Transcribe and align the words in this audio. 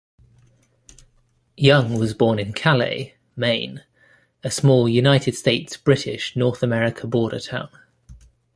Young 1.55 1.95
was 1.99 2.15
born 2.15 2.39
in 2.39 2.53
Calais, 2.53 3.13
Maine, 3.35 3.83
a 4.43 4.49
small 4.49 4.89
United 4.89 5.35
States-British 5.35 6.35
North 6.35 6.63
America 6.63 7.05
border 7.05 7.39
town. 7.39 7.69